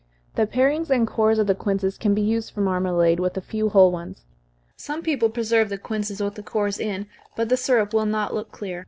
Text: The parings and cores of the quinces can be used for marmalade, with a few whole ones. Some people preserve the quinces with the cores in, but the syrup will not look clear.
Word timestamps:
The 0.33 0.47
parings 0.47 0.89
and 0.89 1.05
cores 1.05 1.37
of 1.37 1.45
the 1.45 1.53
quinces 1.53 1.99
can 1.99 2.15
be 2.15 2.23
used 2.23 2.51
for 2.55 2.61
marmalade, 2.61 3.19
with 3.19 3.37
a 3.37 3.39
few 3.41 3.69
whole 3.69 3.91
ones. 3.91 4.23
Some 4.75 5.03
people 5.03 5.29
preserve 5.29 5.69
the 5.69 5.77
quinces 5.77 6.19
with 6.23 6.33
the 6.33 6.41
cores 6.41 6.79
in, 6.79 7.05
but 7.35 7.49
the 7.49 7.55
syrup 7.55 7.93
will 7.93 8.07
not 8.07 8.33
look 8.33 8.51
clear. 8.51 8.79